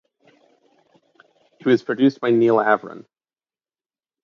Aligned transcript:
It 1.59 1.67
was 1.67 1.83
produced 1.83 2.21
by 2.21 2.31
Neal 2.31 2.55
Avron. 2.55 3.05